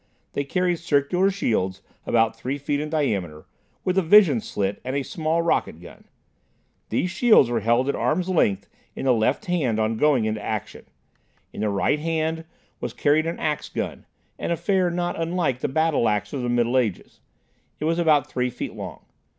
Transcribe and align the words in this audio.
They 0.33 0.43
carried 0.43 0.77
circular 0.77 1.29
shields, 1.29 1.83
about 2.07 2.35
three 2.35 2.57
feet 2.57 2.79
in 2.79 2.89
diameter, 2.89 3.45
with 3.85 3.99
a 3.99 4.01
vision 4.01 4.41
slit 4.41 4.81
and 4.83 4.95
a 4.95 5.03
small 5.03 5.43
rocket 5.43 5.79
gun. 5.79 6.05
These 6.89 7.11
shields 7.11 7.51
were 7.51 7.59
held 7.59 7.87
at 7.87 7.93
arm's 7.93 8.27
length 8.27 8.65
in 8.95 9.05
the 9.05 9.13
left 9.13 9.45
hand 9.45 9.79
on 9.79 9.97
going 9.97 10.25
into 10.25 10.41
action. 10.43 10.85
In 11.53 11.61
the 11.61 11.69
right 11.69 11.99
hand 11.99 12.45
was 12.79 12.93
carried 12.93 13.27
an 13.27 13.37
ax 13.37 13.69
gun, 13.69 14.07
an 14.39 14.49
affair 14.49 14.89
not 14.89 15.21
unlike 15.21 15.59
the 15.59 15.67
battle 15.67 16.09
ax 16.09 16.33
of 16.33 16.41
the 16.41 16.49
Middle 16.49 16.79
Ages. 16.79 17.19
It 17.79 17.85
was 17.85 17.99
about 17.99 18.25
three 18.27 18.49
feet 18.49 18.73
long. 18.73 19.05